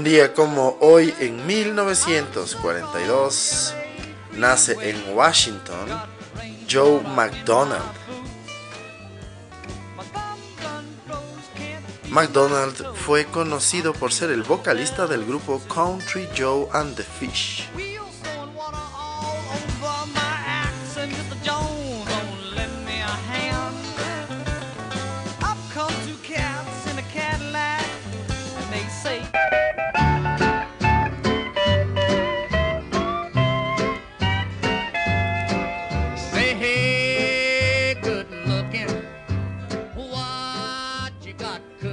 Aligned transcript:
Un 0.00 0.04
día 0.04 0.32
como 0.32 0.78
hoy, 0.80 1.12
en 1.20 1.46
1942, 1.46 3.74
nace 4.32 4.74
en 4.80 5.14
Washington 5.14 5.90
Joe 6.70 7.02
McDonald. 7.02 7.84
McDonald 12.08 12.94
fue 12.94 13.26
conocido 13.26 13.92
por 13.92 14.10
ser 14.10 14.30
el 14.30 14.42
vocalista 14.42 15.06
del 15.06 15.26
grupo 15.26 15.60
Country 15.68 16.26
Joe 16.34 16.66
and 16.72 16.96
the 16.96 17.02
Fish. 17.02 17.68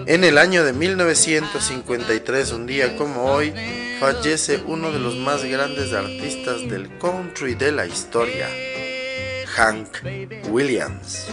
En 0.08 0.24
el 0.24 0.38
año 0.38 0.64
de 0.64 0.72
1953, 0.72 2.54
un 2.54 2.66
día 2.66 2.96
como 2.96 3.26
hoy, 3.26 3.54
fallece 4.00 4.64
uno 4.66 4.94
de 4.94 5.00
los 5.00 5.18
más 5.18 5.44
grandes 5.44 5.92
artistas 5.92 6.62
del 6.70 6.98
country 6.98 7.56
de 7.56 7.74
la 7.74 7.86
historia, 7.86 8.48
Hank 9.48 9.90
Williams. 10.48 11.28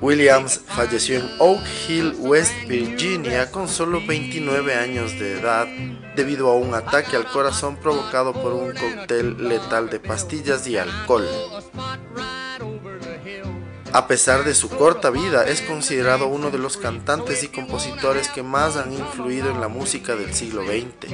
Williams 0.00 0.62
falleció 0.68 1.18
en 1.18 1.28
Oak 1.38 1.66
Hill, 1.86 2.14
West 2.18 2.54
Virginia, 2.66 3.50
con 3.50 3.68
solo 3.68 4.00
29 4.06 4.74
años 4.74 5.18
de 5.18 5.38
edad 5.38 5.66
debido 6.16 6.48
a 6.48 6.54
un 6.54 6.72
ataque 6.72 7.14
al 7.14 7.26
corazón 7.26 7.76
provocado 7.76 8.32
por 8.32 8.54
un 8.54 8.72
cóctel 8.72 9.48
letal 9.48 9.90
de 9.90 10.00
pastillas 10.00 10.66
y 10.66 10.78
alcohol. 10.78 11.28
A 13.92 14.06
pesar 14.06 14.44
de 14.44 14.54
su 14.54 14.68
corta 14.68 15.10
vida, 15.10 15.46
es 15.46 15.62
considerado 15.62 16.26
uno 16.26 16.50
de 16.50 16.58
los 16.58 16.76
cantantes 16.76 17.42
y 17.42 17.48
compositores 17.48 18.28
que 18.28 18.42
más 18.42 18.76
han 18.76 18.92
influido 18.92 19.50
en 19.50 19.60
la 19.60 19.68
música 19.68 20.14
del 20.14 20.34
siglo 20.34 20.62
XX. 20.62 21.10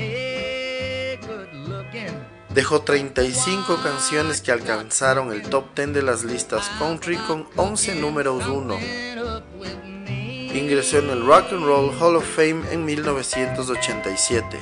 Dejó 2.50 2.82
35 2.82 3.80
canciones 3.82 4.40
que 4.40 4.52
alcanzaron 4.52 5.32
el 5.32 5.42
top 5.42 5.74
10 5.74 5.92
de 5.92 6.02
las 6.02 6.24
listas 6.24 6.70
country 6.78 7.16
con 7.16 7.48
11 7.56 7.96
números 7.96 8.46
1. 8.46 8.78
Ingresó 10.54 10.98
en 10.98 11.10
el 11.10 11.26
Rock 11.26 11.52
and 11.52 11.64
Roll 11.64 11.92
Hall 12.00 12.16
of 12.16 12.24
Fame 12.24 12.62
en 12.70 12.84
1987. 12.84 14.60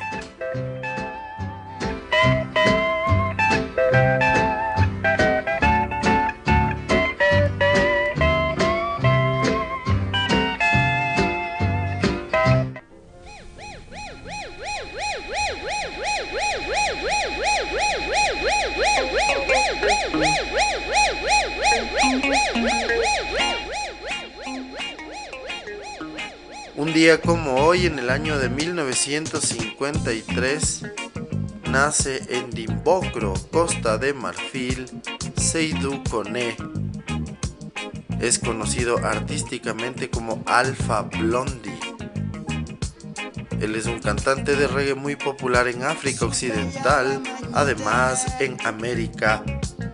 En 27.86 27.98
el 27.98 28.10
año 28.10 28.38
de 28.38 28.48
1953, 28.48 30.82
nace 31.70 32.22
en 32.28 32.50
Dimbocro, 32.50 33.34
Costa 33.50 33.98
de 33.98 34.14
Marfil, 34.14 34.86
Seydou 35.36 36.00
Kone. 36.08 36.56
Es 38.20 38.38
conocido 38.38 38.98
artísticamente 38.98 40.08
como 40.10 40.44
Alpha 40.46 41.02
Blondie. 41.02 41.80
Él 43.60 43.74
es 43.74 43.86
un 43.86 43.98
cantante 43.98 44.54
de 44.54 44.68
reggae 44.68 44.94
muy 44.94 45.16
popular 45.16 45.66
en 45.66 45.82
África 45.82 46.26
Occidental, 46.26 47.20
además 47.52 48.26
en 48.38 48.64
América, 48.64 49.42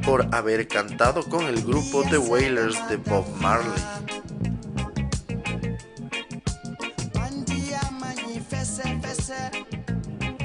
por 0.05 0.29
haber 0.35 0.69
cantado 0.69 1.23
con 1.23 1.47
el 1.47 1.63
grupo 1.63 2.03
The 2.03 2.19
Wailers 2.19 2.87
de 2.91 2.97
Bob 2.97 3.25
Marley. 3.41 3.73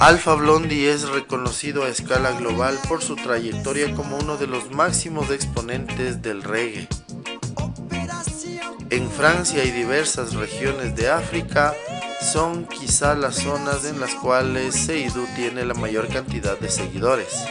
Alpha 0.00 0.34
Blondie 0.34 0.90
es 0.90 1.08
reconocido 1.08 1.84
a 1.84 1.88
escala 1.88 2.32
global 2.32 2.78
por 2.88 3.02
su 3.02 3.16
trayectoria 3.16 3.94
como 3.94 4.18
uno 4.18 4.36
de 4.36 4.46
los 4.46 4.70
máximos 4.70 5.30
exponentes 5.30 6.20
del 6.20 6.42
reggae. 6.42 6.88
En 8.90 9.10
Francia 9.10 9.64
y 9.64 9.70
diversas 9.70 10.34
regiones 10.34 10.94
de 10.96 11.08
África 11.10 11.74
son 12.20 12.66
quizá 12.66 13.14
las 13.14 13.36
zonas 13.36 13.84
en 13.84 14.00
las 14.00 14.14
cuales 14.16 14.74
Seydou 14.74 15.26
tiene 15.36 15.64
la 15.64 15.74
mayor 15.74 16.08
cantidad 16.08 16.58
de 16.58 16.70
seguidores. 16.70 17.44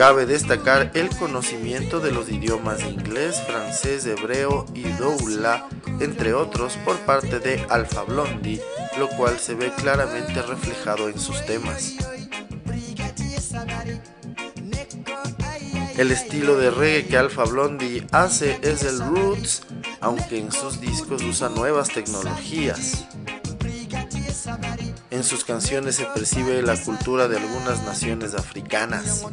Cabe 0.00 0.24
destacar 0.24 0.92
el 0.94 1.10
conocimiento 1.10 2.00
de 2.00 2.10
los 2.10 2.30
idiomas 2.30 2.82
inglés, 2.84 3.38
francés, 3.46 4.06
hebreo 4.06 4.64
y 4.72 4.84
doula, 4.92 5.68
entre 6.00 6.32
otros, 6.32 6.78
por 6.86 6.96
parte 7.00 7.38
de 7.38 7.66
Alpha 7.68 8.04
Blondie, 8.04 8.62
lo 8.98 9.10
cual 9.10 9.38
se 9.38 9.52
ve 9.52 9.70
claramente 9.76 10.40
reflejado 10.40 11.10
en 11.10 11.20
sus 11.20 11.44
temas. 11.44 11.96
El 15.98 16.10
estilo 16.12 16.56
de 16.56 16.70
reggae 16.70 17.06
que 17.06 17.18
Alpha 17.18 17.44
Blondie 17.44 18.06
hace 18.10 18.58
es 18.62 18.84
el 18.84 19.00
roots, 19.00 19.64
aunque 20.00 20.38
en 20.38 20.50
sus 20.50 20.80
discos 20.80 21.22
usa 21.22 21.50
nuevas 21.50 21.90
tecnologías. 21.90 23.04
En 25.10 25.24
sus 25.24 25.44
canciones 25.44 25.96
se 25.96 26.06
percibe 26.06 26.62
la 26.62 26.82
cultura 26.82 27.28
de 27.28 27.36
algunas 27.36 27.84
naciones 27.84 28.34
africanas. 28.34 29.26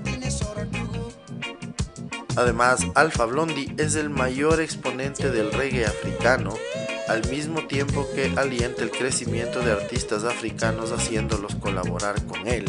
Además, 2.38 2.86
Alpha 2.94 3.26
Blondie 3.26 3.74
es 3.78 3.96
el 3.96 4.12
mayor 4.12 4.62
exponente 4.62 5.32
del 5.32 5.52
reggae 5.52 5.88
africano, 5.88 6.54
al 7.08 7.28
mismo 7.30 7.66
tiempo 7.66 8.08
que 8.14 8.32
alienta 8.38 8.84
el 8.84 8.92
crecimiento 8.92 9.62
de 9.62 9.72
artistas 9.72 10.24
africanos 10.24 10.92
haciéndolos 10.92 11.56
colaborar 11.56 12.24
con 12.28 12.48
él. 12.48 12.66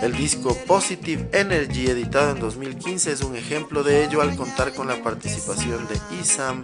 El 0.00 0.16
disco 0.16 0.56
Positive 0.66 1.28
Energy, 1.32 1.86
editado 1.86 2.30
en 2.30 2.40
2015, 2.40 3.12
es 3.12 3.20
un 3.20 3.36
ejemplo 3.36 3.82
de 3.82 4.04
ello 4.04 4.22
al 4.22 4.36
contar 4.36 4.72
con 4.72 4.88
la 4.88 5.02
participación 5.02 5.86
de 5.86 6.00
Isam, 6.18 6.62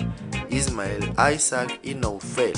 Ismael, 0.49 1.13
Isaac 1.35 1.79
y 1.83 1.95
Noufel. 1.95 2.55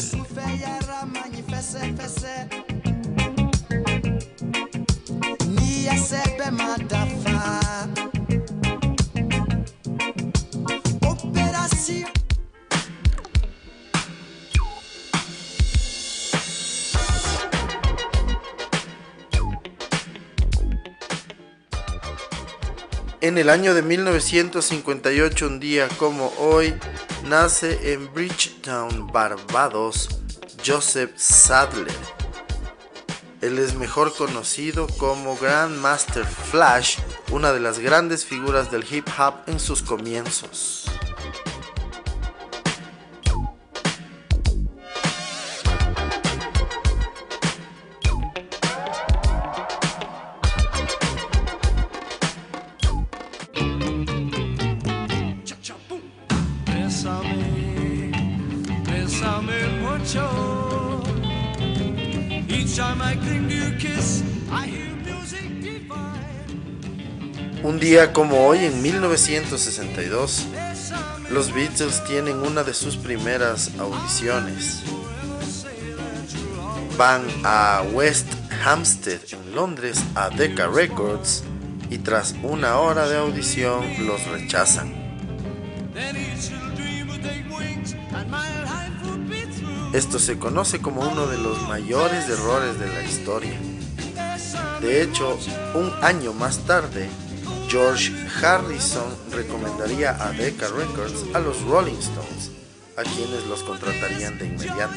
En 23.22 23.38
el 23.38 23.50
año 23.50 23.72
de 23.72 23.82
1958, 23.82 25.46
un 25.46 25.60
día 25.60 25.86
como 25.96 26.32
hoy, 26.40 26.74
nace 27.24 27.92
en 27.92 28.12
Bridgetown, 28.12 29.06
Barbados, 29.12 30.08
Joseph 30.66 31.12
Sadler. 31.14 31.94
Él 33.40 33.60
es 33.60 33.76
mejor 33.76 34.12
conocido 34.12 34.88
como 34.98 35.36
Grandmaster 35.36 36.26
Flash, 36.26 36.98
una 37.30 37.52
de 37.52 37.60
las 37.60 37.78
grandes 37.78 38.24
figuras 38.24 38.72
del 38.72 38.84
hip 38.90 39.06
hop 39.16 39.34
en 39.46 39.60
sus 39.60 39.82
comienzos. 39.82 40.91
Día 67.82 68.12
como 68.12 68.46
hoy 68.46 68.64
en 68.64 68.80
1962, 68.80 70.46
los 71.30 71.52
Beatles 71.52 72.04
tienen 72.04 72.36
una 72.36 72.62
de 72.62 72.74
sus 72.74 72.96
primeras 72.96 73.72
audiciones. 73.76 74.84
Van 76.96 77.24
a 77.42 77.82
West 77.92 78.28
Hampstead 78.64 79.18
en 79.32 79.56
Londres 79.56 80.00
a 80.14 80.30
Decca 80.30 80.68
Records 80.68 81.42
y 81.90 81.98
tras 81.98 82.36
una 82.44 82.78
hora 82.78 83.08
de 83.08 83.16
audición 83.16 84.06
los 84.06 84.24
rechazan. 84.28 84.94
Esto 89.92 90.20
se 90.20 90.38
conoce 90.38 90.80
como 90.80 91.00
uno 91.00 91.26
de 91.26 91.38
los 91.38 91.60
mayores 91.66 92.28
errores 92.28 92.78
de 92.78 92.86
la 92.86 93.02
historia. 93.02 93.58
De 94.80 95.02
hecho, 95.02 95.36
un 95.74 95.92
año 96.00 96.32
más 96.32 96.58
tarde, 96.58 97.08
George 97.72 98.12
Harrison 98.42 99.16
recomendaría 99.30 100.10
a 100.22 100.30
Decca 100.32 100.68
Records 100.68 101.24
a 101.32 101.38
los 101.38 101.62
Rolling 101.62 101.96
Stones, 102.00 102.50
a 102.98 103.02
quienes 103.02 103.46
los 103.46 103.62
contratarían 103.62 104.36
de 104.36 104.48
inmediato. 104.48 104.92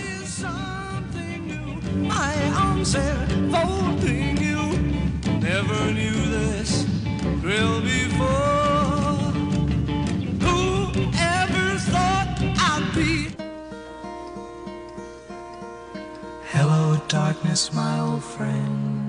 Hello, 16.52 17.02
darkness, 17.08 17.72
my 17.74 18.00
old 18.02 18.22
friend. 18.22 19.05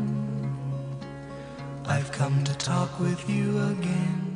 Come 2.05 2.45
to 2.45 2.55
talk 2.55 3.01
with 3.01 3.29
you 3.29 3.59
again. 3.59 4.27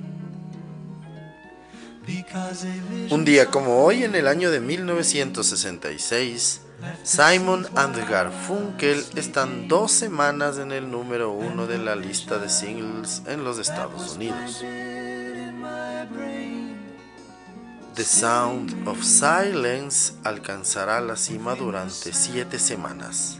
Un 3.10 3.24
día 3.24 3.46
como 3.46 3.84
hoy, 3.84 4.04
en 4.04 4.14
el 4.14 4.26
año 4.26 4.50
de 4.50 4.60
1966, 4.60 6.62
Simon 7.04 7.66
and 7.76 7.96
Garfunkel 8.08 9.04
están 9.16 9.68
dos 9.68 9.92
semanas 9.92 10.58
en 10.58 10.72
el 10.72 10.90
número 10.90 11.30
uno 11.30 11.66
de 11.66 11.78
la 11.78 11.94
lista 11.94 12.38
de 12.38 12.48
singles 12.48 13.22
en 13.26 13.44
los 13.44 13.58
Estados 13.58 14.16
Unidos. 14.16 14.64
The 17.94 18.04
Sound 18.04 18.88
of 18.88 19.02
Silence 19.02 20.14
alcanzará 20.24 21.00
la 21.00 21.16
cima 21.16 21.54
durante 21.54 22.12
siete 22.12 22.58
semanas. 22.58 23.38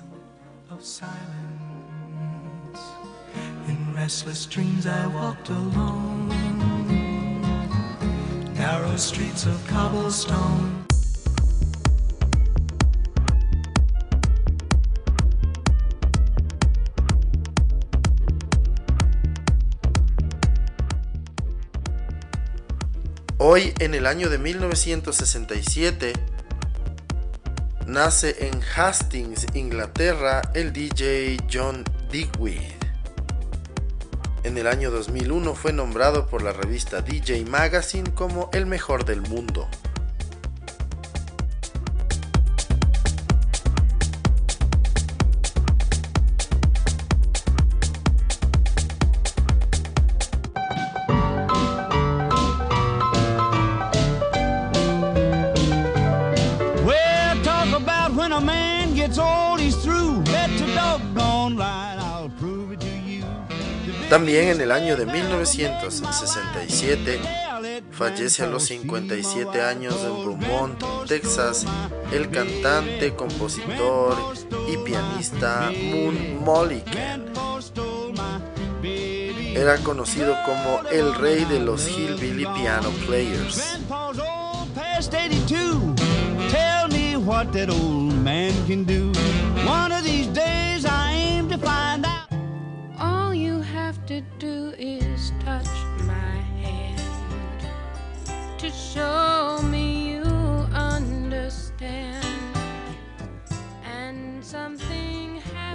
Restless 4.00 4.46
dreams 4.46 4.86
I 4.86 5.06
walked 5.08 5.50
alone. 5.50 6.28
Narrow 8.54 8.96
streets 8.96 9.44
of 9.44 9.58
cobblestone. 9.68 10.86
Hoy, 23.36 23.74
en 23.80 23.94
el 23.94 24.06
año 24.06 24.30
de 24.30 24.38
1967, 24.38 26.14
nace 27.86 28.46
en 28.48 28.62
Hastings, 28.62 29.46
Inglaterra, 29.52 30.40
el 30.54 30.72
DJ 30.72 31.36
John 31.52 31.84
Digweed. 32.10 32.79
En 34.42 34.56
el 34.56 34.66
año 34.66 34.90
2001 34.90 35.54
fue 35.54 35.72
nombrado 35.74 36.26
por 36.26 36.42
la 36.42 36.52
revista 36.52 37.02
DJ 37.02 37.44
Magazine 37.44 38.14
como 38.14 38.48
el 38.54 38.64
mejor 38.64 39.04
del 39.04 39.20
mundo. 39.20 39.68
También 64.10 64.48
en 64.48 64.60
el 64.60 64.72
año 64.72 64.96
de 64.96 65.06
1967 65.06 67.20
fallece 67.92 68.42
a 68.42 68.48
los 68.48 68.64
57 68.64 69.62
años 69.62 69.94
en 70.04 70.24
Beaumont, 70.24 70.82
Texas, 71.06 71.64
el 72.12 72.28
cantante, 72.28 73.14
compositor 73.14 74.16
y 74.68 74.76
pianista 74.78 75.70
Moon 75.92 76.42
Mulligan. 76.44 77.26
Era 79.54 79.76
conocido 79.76 80.36
como 80.44 80.80
el 80.90 81.14
rey 81.14 81.44
de 81.44 81.60
los 81.60 81.88
Hillbilly 81.88 82.46
Piano 82.46 82.90
Players. 83.06 83.78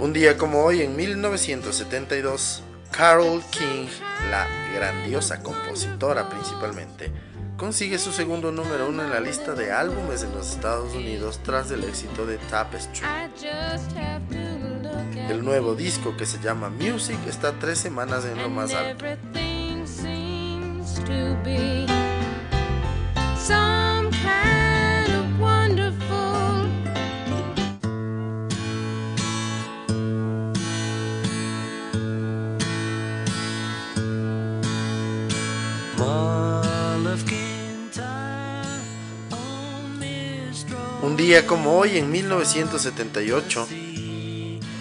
Un 0.00 0.12
día 0.12 0.36
como 0.36 0.62
hoy, 0.62 0.82
en 0.82 0.94
1972, 0.94 2.62
Carole 2.90 3.42
King, 3.50 3.88
la 4.30 4.46
grandiosa 4.74 5.42
compositora 5.42 6.28
principalmente, 6.28 7.10
consigue 7.56 7.98
su 7.98 8.12
segundo 8.12 8.52
número 8.52 8.88
uno 8.88 9.02
en 9.02 9.10
la 9.10 9.20
lista 9.20 9.54
de 9.54 9.72
álbumes 9.72 10.22
en 10.22 10.32
los 10.32 10.50
Estados 10.50 10.94
Unidos 10.94 11.40
tras 11.42 11.70
el 11.70 11.82
éxito 11.82 12.26
de 12.26 12.38
Tapestry. 12.38 13.06
El 15.28 15.44
nuevo 15.44 15.74
disco 15.74 16.16
que 16.16 16.24
se 16.24 16.38
llama 16.40 16.70
Music 16.70 17.18
está 17.26 17.58
tres 17.58 17.78
semanas 17.78 18.24
en 18.24 18.40
lo 18.40 18.48
más 18.48 18.72
alto. 18.72 19.04
Un 41.02 41.16
día 41.16 41.46
como 41.46 41.78
hoy, 41.78 41.98
en 41.98 42.10
1978, 42.10 43.68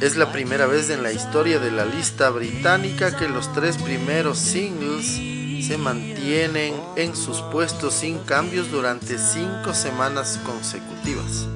es 0.02 0.18
la 0.18 0.32
primera 0.32 0.66
vez 0.66 0.90
en 0.90 1.04
la 1.04 1.12
historia 1.12 1.60
de 1.60 1.72
la 1.72 1.86
lista 1.86 2.30
británica 2.30 3.16
que 3.16 3.30
los 3.30 3.52
tres 3.54 3.78
primeros 3.78 4.38
singles 4.38 5.20
se 5.66 5.78
mantienen 5.78 6.75
en 6.96 7.16
sus 7.16 7.42
puestos 7.42 7.94
sin 7.94 8.20
cambios 8.20 8.72
durante 8.72 9.18
cinco 9.18 9.74
semanas 9.74 10.40
consecutivas. 10.46 11.48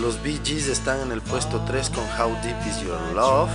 Los 0.00 0.22
Bee 0.22 0.40
Gees 0.44 0.66
están 0.66 1.00
en 1.00 1.12
el 1.12 1.20
puesto 1.20 1.62
3 1.66 1.90
con 1.90 2.04
How 2.18 2.34
Deep 2.42 2.56
Is 2.66 2.80
Your 2.80 3.00
Love. 3.14 3.50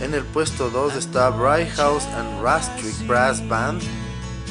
En 0.00 0.14
el 0.14 0.24
puesto 0.24 0.68
2 0.68 0.96
está 0.96 1.30
Bright 1.30 1.70
House 1.76 2.04
and 2.16 2.42
Rastrick 2.42 3.06
Brass 3.06 3.46
Band. 3.46 3.80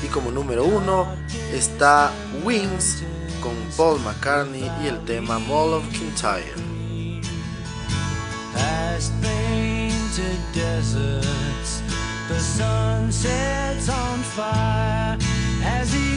Y 0.03 0.07
como 0.07 0.31
número 0.31 0.63
1 0.63 1.07
está 1.53 2.11
Wings 2.43 3.03
con 3.41 3.53
Paul 3.75 3.99
McCartney 4.01 4.71
y 4.83 4.87
el 4.87 5.03
tema 5.03 5.39
Mall 5.39 5.73
of 5.73 5.87
Kintyre. 5.89 6.74
The 12.29 12.39
sun 12.39 13.11
sets 13.11 13.89
on 13.89 14.23
fire 14.23 15.17
as 15.63 15.93
he 15.93 16.15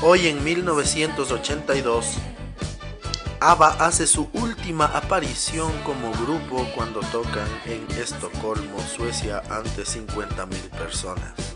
Hoy 0.00 0.28
en 0.28 0.36
1982, 0.44 2.18
ABBA 3.40 3.70
hace 3.80 4.06
su 4.06 4.28
última 4.66 4.86
aparición 4.86 5.70
como 5.84 6.10
grupo 6.10 6.66
cuando 6.74 6.98
tocan 7.12 7.46
en 7.66 7.86
Estocolmo, 7.96 8.80
Suecia, 8.80 9.40
ante 9.48 9.84
50.000 9.84 10.70
personas. 10.70 11.55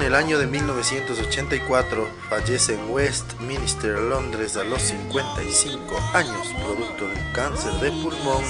En 0.00 0.06
el 0.06 0.14
año 0.14 0.38
de 0.38 0.46
1984 0.46 2.08
fallece 2.30 2.74
en 2.74 2.90
Westminster, 2.90 3.98
Londres, 3.98 4.56
a 4.56 4.64
los 4.64 4.80
55 4.80 6.00
años, 6.14 6.48
producto 6.64 7.06
de 7.06 7.14
un 7.14 7.32
cáncer 7.32 7.72
de 7.74 7.90
pulmón, 7.90 8.42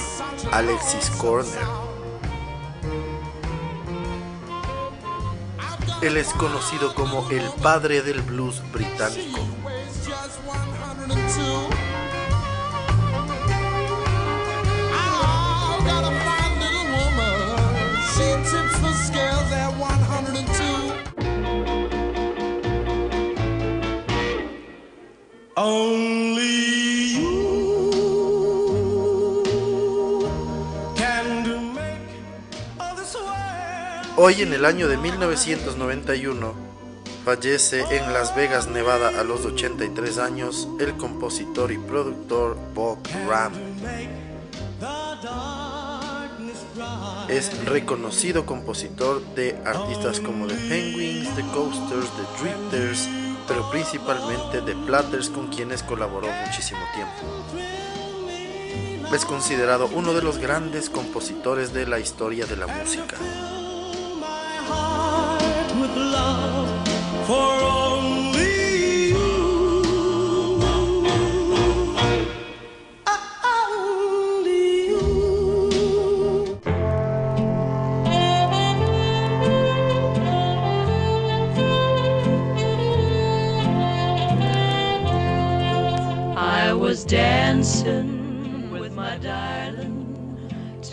Alexis 0.51 1.09
Corner. 1.17 1.59
Él 6.01 6.17
es 6.17 6.29
conocido 6.29 6.95
como 6.95 7.29
el 7.31 7.43
padre 7.61 8.01
del 8.01 8.21
blues 8.21 8.61
británico. 8.71 9.39
Hoy 34.23 34.41
en 34.41 34.53
el 34.53 34.65
año 34.65 34.87
de 34.87 34.97
1991 34.97 36.53
fallece 37.23 37.81
en 37.91 38.11
Las 38.11 38.35
Vegas, 38.35 38.69
Nevada 38.69 39.19
a 39.19 39.23
los 39.23 39.45
83 39.45 40.17
años 40.17 40.67
el 40.79 40.97
compositor 40.97 41.71
y 41.71 41.77
productor 41.77 42.57
Bob 42.73 42.97
Ram. 43.27 43.53
Es 47.29 47.65
reconocido 47.65 48.47
compositor 48.47 49.23
de 49.35 49.61
artistas 49.63 50.19
como 50.19 50.47
The 50.47 50.55
Penguins, 50.55 51.35
The 51.35 51.43
Coasters, 51.53 52.09
The 52.09 52.43
Drifters, 52.43 53.09
pero 53.47 53.69
principalmente 53.69 54.61
de 54.61 54.75
Platters 54.75 55.29
con 55.29 55.47
quienes 55.47 55.83
colaboró 55.83 56.27
muchísimo 56.45 56.81
tiempo. 56.93 57.21
Es 59.13 59.25
considerado 59.25 59.89
uno 59.93 60.13
de 60.13 60.21
los 60.21 60.37
grandes 60.37 60.89
compositores 60.89 61.73
de 61.73 61.85
la 61.85 61.99
historia 61.99 62.45
de 62.45 62.55
la 62.55 62.67
música. 62.67 63.17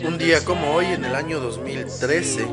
Un 0.05 0.17
día 0.19 0.45
como 0.45 0.71
hoy, 0.73 0.85
en 0.85 1.03
el 1.03 1.15
año 1.15 1.39
2013, 1.39 2.47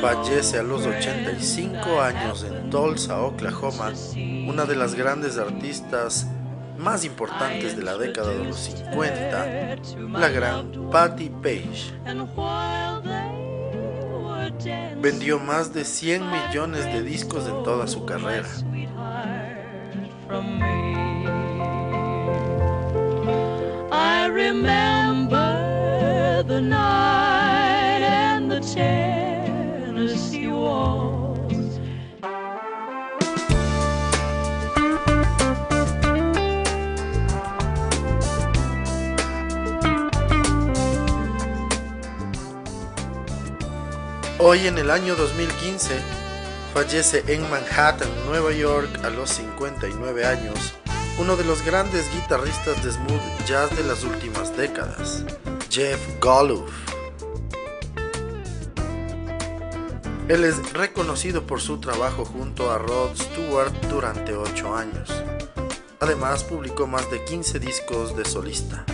fallece 0.00 0.58
a 0.60 0.62
los 0.62 0.86
85 0.86 2.00
años 2.00 2.44
en 2.44 2.70
Tulsa, 2.70 3.22
Oklahoma, 3.22 3.92
una 4.46 4.66
de 4.66 4.76
las 4.76 4.94
grandes 4.94 5.36
artistas 5.36 6.28
más 6.78 7.04
importantes 7.04 7.76
de 7.76 7.82
la 7.82 7.98
década 7.98 8.30
de 8.30 8.44
los 8.44 8.56
50, 8.56 9.76
la 10.12 10.28
gran 10.28 10.90
Patti 10.92 11.30
Page. 11.30 11.92
Vendió 15.02 15.40
más 15.40 15.74
de 15.74 15.84
100 15.84 16.22
millones 16.30 16.84
de 16.84 17.02
discos 17.02 17.48
en 17.48 17.64
toda 17.64 17.88
su 17.88 18.04
carrera. 18.04 18.46
Hoy 44.40 44.66
en 44.66 44.78
el 44.78 44.90
año 44.90 45.14
2015 45.14 45.94
fallece 46.72 47.22
en 47.26 47.42
Manhattan, 47.50 48.08
Nueva 48.26 48.52
York 48.52 48.88
a 49.04 49.10
los 49.10 49.28
59 49.28 50.24
años 50.24 50.74
uno 51.18 51.36
de 51.36 51.44
los 51.44 51.64
grandes 51.64 52.10
guitarristas 52.12 52.82
de 52.84 52.92
smooth 52.92 53.46
jazz 53.46 53.76
de 53.76 53.84
las 53.84 54.04
últimas 54.04 54.56
décadas, 54.56 55.24
Jeff 55.68 56.00
Goluf. 56.20 56.70
Él 60.28 60.44
es 60.44 60.72
reconocido 60.74 61.46
por 61.46 61.60
su 61.60 61.78
trabajo 61.78 62.24
junto 62.24 62.70
a 62.70 62.78
Rod 62.78 63.16
Stewart 63.16 63.72
durante 63.90 64.36
8 64.36 64.76
años. 64.76 65.10
Además, 66.00 66.44
publicó 66.44 66.86
más 66.86 67.10
de 67.10 67.24
15 67.24 67.58
discos 67.58 68.16
de 68.16 68.24
solista. 68.24 68.84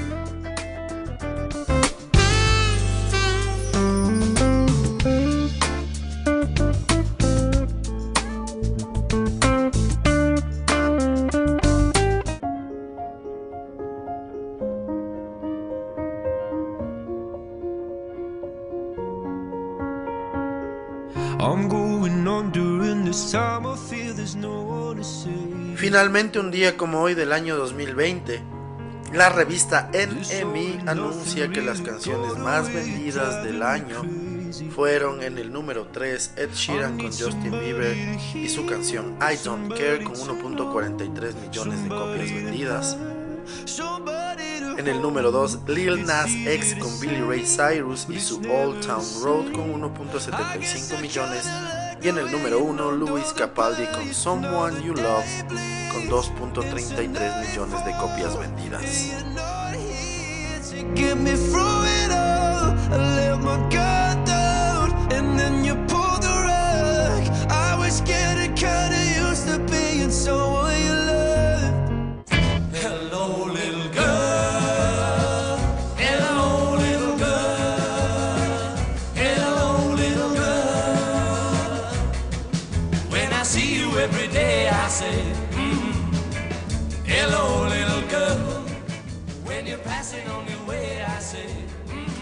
Finalmente, 25.77 26.39
un 26.39 26.51
día 26.51 26.79
como 26.79 27.01
hoy 27.01 27.15
del 27.15 27.35
año 27.35 27.57
2020, 27.57 28.41
la 29.13 29.29
revista 29.29 29.91
NME 29.93 30.85
anuncia 30.87 31.51
que 31.51 31.61
las 31.61 31.83
canciones 31.83 32.39
más 32.39 32.73
vendidas 32.73 33.45
del 33.45 33.63
año 33.63 34.03
fueron 34.71 35.23
en 35.23 35.37
el 35.37 35.53
número 35.53 35.89
3 35.93 36.33
Ed 36.37 36.51
Sheeran 36.55 36.97
con 36.97 37.09
Justin 37.09 37.51
Bieber 37.61 37.95
y 38.35 38.49
su 38.49 38.65
canción 38.65 39.19
I 39.21 39.37
Don't 39.45 39.69
Care 39.75 40.03
con 40.03 40.15
1.43 40.15 41.35
millones 41.35 41.83
de 41.83 41.89
copias 41.91 42.33
vendidas. 42.33 42.97
En 44.77 44.89
el 44.89 45.01
número 45.01 45.31
2 45.31 45.61
Lil 45.69 46.05
Nas 46.05 46.31
X 46.31 46.77
con 46.81 47.01
Billy 47.01 47.21
Ray 47.21 47.45
Cyrus 47.45 48.07
y 48.09 48.19
su 48.19 48.37
Old 48.51 48.85
Town 48.85 49.05
Road 49.23 49.53
con 49.53 49.73
1.75 49.95 51.01
millones 51.01 51.49
y 52.03 52.09
en 52.09 52.19
el 52.19 52.31
número 52.31 52.59
1, 52.59 52.93
Luis 52.93 53.33
Capaldi 53.33 53.87
con 53.87 54.13
Someone 54.13 54.83
You 54.85 54.93
Love 54.93 55.25
con 55.91 56.09
2.33 56.11 57.49
millones 57.49 57.85
de 57.85 57.93
copias 57.97 58.39
vendidas. 58.39 59.11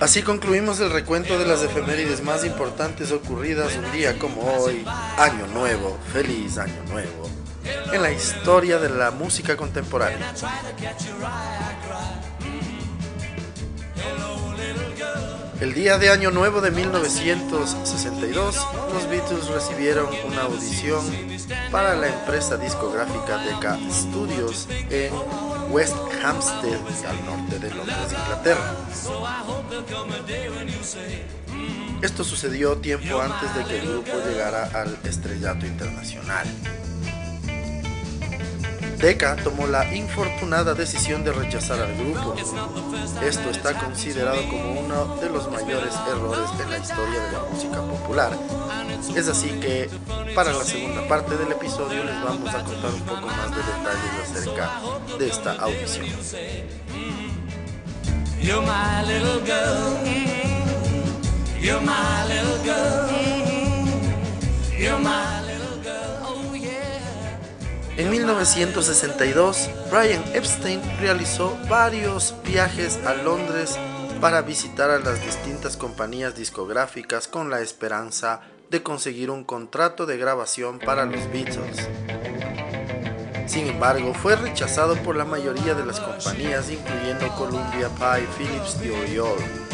Así 0.02 0.20
concluimos 0.22 0.80
el 0.80 0.90
recuento 0.90 1.38
de 1.38 1.46
las 1.46 1.62
efemérides 1.62 2.24
más 2.24 2.44
importantes 2.44 3.12
ocurridas 3.12 3.76
un 3.76 3.92
día 3.92 4.18
como 4.18 4.42
hoy, 4.42 4.84
Año 5.16 5.46
Nuevo, 5.54 5.96
feliz 6.12 6.58
Año 6.58 6.82
Nuevo, 6.90 7.30
en 7.92 8.02
la 8.02 8.10
historia 8.10 8.80
de 8.80 8.88
la 8.88 9.12
música 9.12 9.56
contemporánea. 9.56 10.34
El 15.60 15.72
día 15.72 15.98
de 15.98 16.10
Año 16.10 16.32
Nuevo 16.32 16.60
de 16.60 16.72
1962, 16.72 18.66
los 18.92 19.08
Beatles 19.08 19.46
recibieron 19.46 20.08
una 20.26 20.42
audición 20.42 21.00
para 21.70 21.94
la 21.94 22.08
empresa 22.08 22.56
discográfica 22.56 23.38
Decca 23.38 23.78
Studios 23.88 24.66
en 24.90 25.12
West 25.70 25.96
Hampstead, 26.22 26.80
al 27.08 27.26
norte 27.26 27.58
de 27.58 27.74
Londres, 27.74 28.10
Inglaterra. 28.10 28.74
Esto 32.02 32.24
sucedió 32.24 32.76
tiempo 32.78 33.20
antes 33.20 33.54
de 33.54 33.64
que 33.64 33.78
el 33.78 33.88
grupo 33.88 34.12
llegara 34.26 34.70
al 34.74 34.98
estrellato 35.04 35.66
internacional. 35.66 36.46
Decca 39.02 39.34
tomó 39.34 39.66
la 39.66 39.92
infortunada 39.92 40.74
decisión 40.74 41.24
de 41.24 41.32
rechazar 41.32 41.80
al 41.80 41.92
grupo. 41.96 42.36
Esto 43.20 43.50
está 43.50 43.76
considerado 43.76 44.48
como 44.48 44.80
uno 44.80 45.16
de 45.16 45.28
los 45.28 45.50
mayores 45.50 45.92
errores 46.08 46.48
en 46.62 46.70
la 46.70 46.78
historia 46.78 47.20
de 47.20 47.32
la 47.32 47.40
música 47.50 47.82
popular. 47.82 48.30
Es 49.16 49.26
así 49.26 49.48
que 49.58 49.90
para 50.36 50.52
la 50.52 50.62
segunda 50.62 51.08
parte 51.08 51.36
del 51.36 51.50
episodio 51.50 52.04
les 52.04 52.22
vamos 52.22 52.54
a 52.54 52.62
contar 52.62 52.94
un 52.94 53.00
poco 53.00 53.26
más 53.26 53.50
de 53.50 53.56
detalles 53.56 54.30
acerca 54.30 54.70
de 55.18 55.28
esta 55.28 55.52
audición. 55.54 56.06
En 67.98 68.10
1962, 68.10 69.68
Brian 69.90 70.24
Epstein 70.32 70.80
realizó 70.98 71.58
varios 71.68 72.34
viajes 72.42 72.98
a 73.04 73.12
Londres 73.12 73.78
para 74.18 74.40
visitar 74.40 74.88
a 74.88 74.98
las 74.98 75.22
distintas 75.22 75.76
compañías 75.76 76.34
discográficas 76.34 77.28
con 77.28 77.50
la 77.50 77.60
esperanza 77.60 78.40
de 78.70 78.82
conseguir 78.82 79.30
un 79.30 79.44
contrato 79.44 80.06
de 80.06 80.16
grabación 80.16 80.78
para 80.78 81.04
los 81.04 81.30
Beatles. 81.30 81.86
Sin 83.46 83.66
embargo, 83.66 84.14
fue 84.14 84.36
rechazado 84.36 84.96
por 84.96 85.14
la 85.14 85.26
mayoría 85.26 85.74
de 85.74 85.84
las 85.84 86.00
compañías, 86.00 86.70
incluyendo 86.70 87.28
Columbia 87.36 87.90
Pie, 87.98 88.26
Philips 88.38 88.78
y 88.82 88.88
Oriole. 88.88 89.71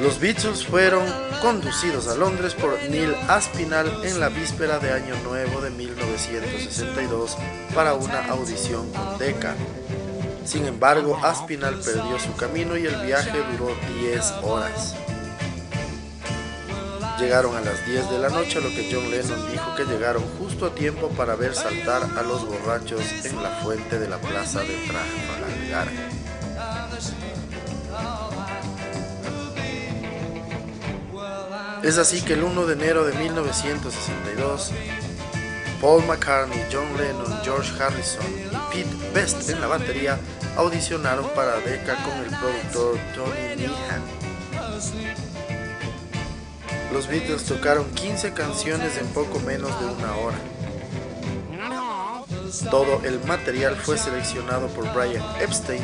Los 0.00 0.18
Beatles 0.18 0.64
fueron 0.64 1.04
conducidos 1.42 2.08
a 2.08 2.14
Londres 2.14 2.54
por 2.54 2.72
Neil 2.88 3.14
Aspinall 3.28 4.02
en 4.02 4.18
la 4.18 4.30
víspera 4.30 4.78
de 4.78 4.92
Año 4.94 5.14
Nuevo 5.24 5.60
de 5.60 5.68
1962 5.68 7.36
para 7.74 7.92
una 7.92 8.24
audición 8.30 8.90
con 8.92 9.18
Decca. 9.18 9.54
Sin 10.46 10.64
embargo, 10.64 11.20
Aspinall 11.22 11.78
perdió 11.80 12.18
su 12.18 12.34
camino 12.34 12.78
y 12.78 12.86
el 12.86 12.96
viaje 13.04 13.42
duró 13.52 13.76
10 14.00 14.22
horas. 14.42 14.96
Llegaron 17.18 17.54
a 17.54 17.60
las 17.60 17.84
10 17.84 18.10
de 18.10 18.18
la 18.18 18.30
noche, 18.30 18.56
a 18.56 18.62
lo 18.62 18.70
que 18.70 18.88
John 18.90 19.10
Lennon 19.10 19.52
dijo 19.52 19.74
que 19.76 19.84
llegaron 19.84 20.22
justo 20.38 20.64
a 20.64 20.74
tiempo 20.74 21.10
para 21.10 21.36
ver 21.36 21.54
saltar 21.54 22.02
a 22.16 22.22
los 22.22 22.46
borrachos 22.46 23.02
en 23.26 23.42
la 23.42 23.50
fuente 23.62 23.98
de 23.98 24.08
la 24.08 24.16
plaza 24.16 24.60
de 24.60 24.78
Trafalgar. 24.86 26.09
Es 31.82 31.96
así 31.96 32.20
que 32.20 32.34
el 32.34 32.44
1 32.44 32.66
de 32.66 32.74
enero 32.74 33.04
de 33.04 33.14
1962, 33.14 34.70
Paul 35.80 36.04
McCartney, 36.06 36.62
John 36.70 36.86
Lennon, 36.98 37.40
George 37.42 37.70
Harrison 37.82 38.24
y 38.74 38.84
Pete 38.84 39.10
Best 39.14 39.48
en 39.48 39.60
la 39.62 39.66
batería 39.66 40.18
audicionaron 40.56 41.26
para 41.34 41.56
Decca 41.60 41.96
con 42.04 42.18
el 42.18 42.28
productor 42.38 42.98
Tony 43.14 43.56
Meehan. 43.56 44.02
Los 46.92 47.08
Beatles 47.08 47.44
tocaron 47.44 47.90
15 47.92 48.34
canciones 48.34 48.98
en 48.98 49.06
poco 49.08 49.40
menos 49.40 49.70
de 49.80 49.86
una 49.86 50.16
hora. 50.16 50.38
Todo 52.70 53.00
el 53.04 53.24
material 53.24 53.76
fue 53.76 53.96
seleccionado 53.96 54.66
por 54.68 54.92
Brian 54.92 55.24
Epstein 55.40 55.82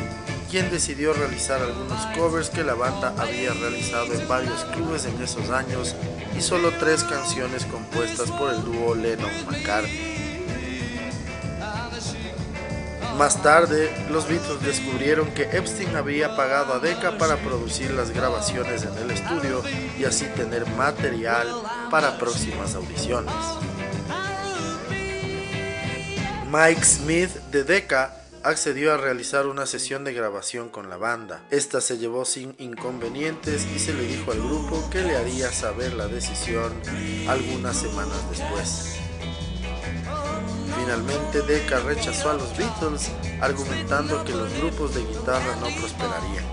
quien 0.49 0.71
decidió 0.71 1.13
realizar 1.13 1.61
algunos 1.61 2.05
covers 2.17 2.49
que 2.49 2.63
la 2.63 2.73
banda 2.73 3.13
había 3.17 3.53
realizado 3.53 4.13
en 4.13 4.27
varios 4.27 4.63
clubes 4.65 5.05
en 5.05 5.21
esos 5.21 5.49
años 5.49 5.95
y 6.37 6.41
solo 6.41 6.71
tres 6.79 7.03
canciones 7.03 7.65
compuestas 7.65 8.31
por 8.31 8.53
el 8.53 8.63
dúo 8.63 8.95
Lennon-McCartney. 8.95 10.17
Más 13.17 13.41
tarde, 13.41 13.91
los 14.11 14.27
Beatles 14.27 14.61
descubrieron 14.61 15.31
que 15.31 15.43
Epstein 15.43 15.95
había 15.95 16.35
pagado 16.35 16.73
a 16.73 16.79
Decca 16.79 17.17
para 17.17 17.37
producir 17.37 17.91
las 17.91 18.11
grabaciones 18.11 18.83
en 18.83 18.95
el 18.99 19.09
estudio 19.09 19.63
y 19.97 20.05
así 20.05 20.25
tener 20.35 20.67
material 20.75 21.47
para 21.89 22.19
próximas 22.19 22.75
audiciones. 22.75 23.33
Mike 26.51 26.83
Smith 26.85 27.31
de 27.51 27.63
Decca 27.63 28.13
accedió 28.47 28.93
a 28.93 28.97
realizar 28.97 29.45
una 29.45 29.65
sesión 29.65 30.05
de 30.05 30.13
grabación 30.13 30.69
con 30.69 30.89
la 30.89 30.95
banda. 30.95 31.43
Esta 31.51 31.81
se 31.81 31.97
llevó 31.97 32.23
sin 32.23 32.55
inconvenientes 32.59 33.67
y 33.75 33.79
se 33.79 33.93
le 33.93 34.03
dijo 34.03 34.31
al 34.31 34.39
grupo 34.39 34.89
que 34.89 35.01
le 35.01 35.17
haría 35.17 35.51
saber 35.51 35.93
la 35.93 36.07
decisión 36.07 36.71
algunas 37.27 37.75
semanas 37.75 38.17
después. 38.29 38.95
Finalmente, 40.79 41.41
Decca 41.41 41.81
rechazó 41.81 42.29
a 42.29 42.35
los 42.35 42.57
Beatles, 42.57 43.11
argumentando 43.41 44.23
que 44.23 44.31
los 44.31 44.53
grupos 44.53 44.95
de 44.95 45.01
guitarra 45.01 45.57
no 45.57 45.67
prosperarían. 45.81 46.45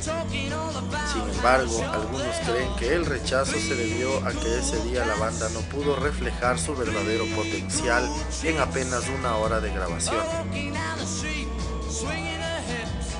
Sin 0.00 1.28
embargo, 1.34 1.82
algunos 1.92 2.36
creen 2.46 2.74
que 2.76 2.94
el 2.94 3.04
rechazo 3.04 3.58
se 3.58 3.74
debió 3.74 4.24
a 4.24 4.30
que 4.30 4.58
ese 4.58 4.80
día 4.84 5.04
la 5.04 5.16
banda 5.16 5.48
no 5.50 5.60
pudo 5.62 5.96
reflejar 5.96 6.58
su 6.58 6.74
verdadero 6.74 7.26
potencial 7.34 8.08
en 8.44 8.60
apenas 8.60 9.08
una 9.18 9.36
hora 9.36 9.60
de 9.60 9.72
grabación. 9.72 10.24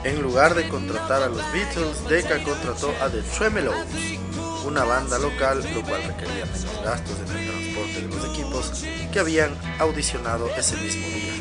En 0.04 0.22
lugar 0.22 0.54
de 0.54 0.68
contratar 0.68 1.22
a 1.22 1.28
los 1.28 1.42
Beatles, 1.52 2.08
Decca 2.08 2.42
contrató 2.42 2.94
a 3.02 3.10
The 3.10 3.22
Tremeloes, 3.22 3.86
una 4.64 4.84
banda 4.84 5.18
local, 5.18 5.62
lo 5.74 5.82
cual 5.82 6.02
requería 6.04 6.46
menos 6.46 6.82
gastos 6.84 7.16
en 7.26 7.36
el 7.36 7.50
transporte 7.50 8.00
de 8.02 8.08
los 8.08 8.24
equipos 8.26 8.84
que 9.12 9.20
habían 9.20 9.50
audicionado 9.78 10.48
ese 10.56 10.76
mismo 10.76 11.06
día. 11.06 11.32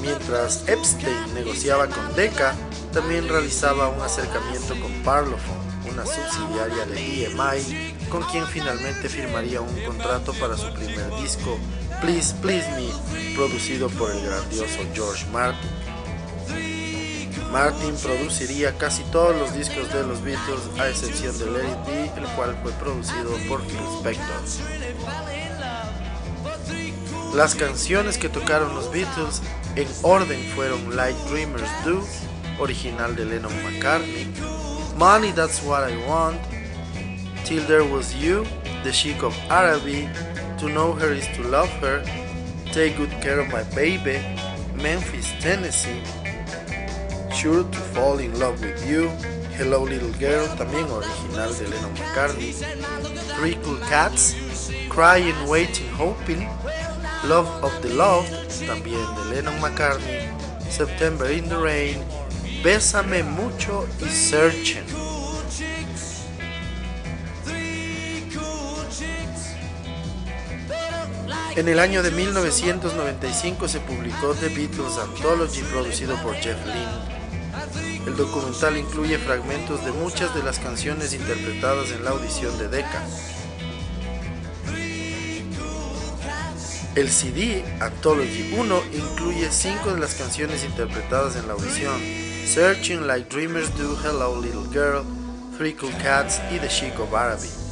Mientras 0.00 0.68
Epstein 0.68 1.34
negociaba 1.34 1.88
con 1.88 2.14
Decca, 2.14 2.54
también 2.92 3.28
realizaba 3.28 3.88
un 3.88 4.00
acercamiento 4.02 4.78
con 4.80 4.92
Parlophone, 5.02 5.90
una 5.90 6.04
subsidiaria 6.06 6.86
de 6.86 7.24
EMI, 7.24 8.08
con 8.08 8.22
quien 8.24 8.46
finalmente 8.46 9.08
firmaría 9.08 9.60
un 9.60 9.74
contrato 9.84 10.32
para 10.34 10.56
su 10.56 10.72
primer 10.74 11.10
disco, 11.16 11.58
Please 12.04 12.34
Please 12.42 12.68
Me, 12.76 13.34
producido 13.34 13.88
por 13.88 14.10
el 14.10 14.20
grandioso 14.20 14.78
George 14.92 15.24
Martin. 15.32 15.70
Martin 17.50 17.96
produciría 17.96 18.76
casi 18.76 19.02
todos 19.04 19.34
los 19.34 19.54
discos 19.54 19.90
de 19.90 20.02
los 20.06 20.22
Beatles 20.22 20.68
a 20.78 20.90
excepción 20.90 21.38
de 21.38 21.46
Let 21.46 22.04
It 22.04 22.18
el 22.18 22.26
cual 22.36 22.58
fue 22.62 22.72
producido 22.72 23.30
por 23.48 23.62
Phil 23.62 23.78
Spector. 24.00 24.42
Las 27.34 27.54
canciones 27.54 28.18
que 28.18 28.28
tocaron 28.28 28.74
los 28.74 28.92
Beatles 28.92 29.40
en 29.74 29.88
orden 30.02 30.52
fueron 30.54 30.94
Like 30.94 31.18
Dreamers 31.30 31.70
Do, 31.86 32.06
original 32.58 33.16
de 33.16 33.24
Lennon 33.24 33.54
McCartney, 33.64 34.30
Money 34.98 35.32
That's 35.32 35.62
What 35.62 35.88
I 35.88 35.96
Want, 36.06 36.38
Till 37.46 37.66
There 37.66 37.84
Was 37.84 38.14
You, 38.14 38.44
The 38.82 38.92
Sheik 38.92 39.22
of 39.22 39.34
Araby, 39.48 40.06
To 40.58 40.68
Know 40.68 40.92
Her 40.92 41.12
Is 41.12 41.26
To 41.36 41.42
Love 41.42 41.70
Her, 41.80 42.02
Take 42.72 42.96
Good 42.96 43.10
Care 43.20 43.40
of 43.40 43.48
My 43.50 43.64
Baby, 43.74 44.22
Memphis, 44.74 45.32
Tennessee, 45.40 46.02
Sure 47.32 47.64
to 47.64 47.78
Fall 47.92 48.18
in 48.18 48.38
Love 48.38 48.60
with 48.60 48.88
You, 48.88 49.08
Hello 49.58 49.82
Little 49.82 50.12
Girl, 50.20 50.46
también 50.56 50.88
original 50.90 51.52
de 51.52 51.68
Lennon 51.68 51.94
McCartney, 51.94 52.52
Three 53.36 53.56
Cool 53.64 53.78
Cats, 53.88 54.34
Crying, 54.88 55.48
Waiting, 55.48 55.88
Hoping, 55.90 56.48
Love 57.24 57.48
of 57.64 57.72
the 57.82 57.92
Love, 57.94 58.26
también 58.66 59.06
de 59.16 59.34
Lennon 59.34 59.58
McCartney, 59.60 60.30
September 60.70 61.26
in 61.26 61.48
the 61.48 61.58
Rain, 61.58 62.02
Bésame 62.62 63.22
mucho 63.22 63.86
y 64.00 64.08
Searching. 64.08 65.03
En 71.56 71.68
el 71.68 71.78
año 71.78 72.02
de 72.02 72.10
1995 72.10 73.68
se 73.68 73.78
publicó 73.78 74.34
The 74.34 74.48
Beatles 74.48 74.98
Anthology 74.98 75.62
producido 75.62 76.20
por 76.20 76.34
Jeff 76.34 76.58
Lynne. 76.66 78.08
El 78.08 78.16
documental 78.16 78.76
incluye 78.76 79.18
fragmentos 79.18 79.84
de 79.84 79.92
muchas 79.92 80.34
de 80.34 80.42
las 80.42 80.58
canciones 80.58 81.14
interpretadas 81.14 81.92
en 81.92 82.02
la 82.02 82.10
audición 82.10 82.58
de 82.58 82.68
Decca. 82.68 83.06
El 86.96 87.08
CD 87.08 87.64
Anthology 87.80 88.52
1 88.58 88.82
incluye 88.92 89.48
5 89.48 89.94
de 89.94 90.00
las 90.00 90.14
canciones 90.14 90.64
interpretadas 90.64 91.36
en 91.36 91.46
la 91.46 91.52
audición, 91.52 92.00
Searching 92.46 93.06
Like 93.06 93.28
Dreamers 93.32 93.70
Do, 93.78 93.96
Hello 94.02 94.42
Little 94.42 94.68
Girl, 94.72 95.04
Three 95.56 95.74
Cool 95.74 95.94
Cats 96.02 96.40
y 96.50 96.58
The 96.58 96.68
Chic 96.68 96.98
of. 96.98 97.63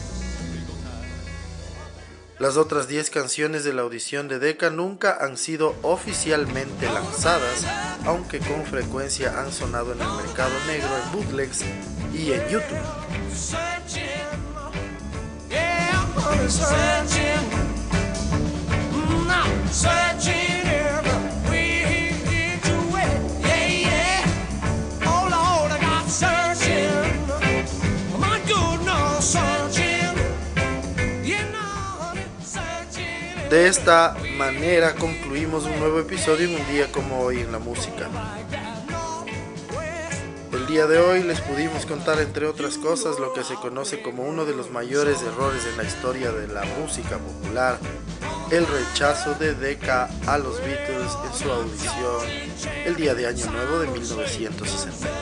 Las 2.42 2.56
otras 2.56 2.88
10 2.88 3.10
canciones 3.10 3.62
de 3.62 3.72
la 3.72 3.82
audición 3.82 4.26
de 4.26 4.40
Decca 4.40 4.68
nunca 4.68 5.16
han 5.20 5.36
sido 5.36 5.76
oficialmente 5.82 6.90
lanzadas, 6.90 7.64
aunque 8.04 8.40
con 8.40 8.64
frecuencia 8.64 9.40
han 9.40 9.52
sonado 9.52 9.92
en 9.92 10.00
el 10.00 10.08
mercado 10.08 10.50
negro 10.66 10.88
en 11.04 11.12
bootlegs 11.12 11.60
y 12.12 12.32
en 12.32 12.48
YouTube. 12.48 12.78
De 33.52 33.68
esta 33.68 34.16
manera 34.38 34.94
concluimos 34.94 35.64
un 35.64 35.78
nuevo 35.78 36.00
episodio 36.00 36.48
en 36.48 36.58
un 36.58 36.66
día 36.72 36.90
como 36.90 37.20
hoy 37.20 37.40
en 37.40 37.52
la 37.52 37.58
música. 37.58 38.08
El 40.50 40.66
día 40.66 40.86
de 40.86 40.96
hoy 40.96 41.22
les 41.22 41.42
pudimos 41.42 41.84
contar 41.84 42.18
entre 42.20 42.46
otras 42.46 42.78
cosas 42.78 43.18
lo 43.18 43.34
que 43.34 43.44
se 43.44 43.56
conoce 43.56 44.00
como 44.00 44.22
uno 44.22 44.46
de 44.46 44.56
los 44.56 44.70
mayores 44.70 45.20
errores 45.20 45.66
en 45.66 45.76
la 45.76 45.84
historia 45.84 46.32
de 46.32 46.48
la 46.48 46.64
música 46.80 47.18
popular, 47.18 47.78
el 48.50 48.66
rechazo 48.66 49.34
de 49.34 49.52
Decca 49.52 50.08
a 50.26 50.38
los 50.38 50.58
Beatles 50.60 51.12
en 51.26 51.34
su 51.38 51.52
audición 51.52 52.52
el 52.86 52.96
día 52.96 53.14
de 53.14 53.26
Año 53.26 53.50
Nuevo 53.50 53.80
de 53.80 53.88
1962. 53.88 55.21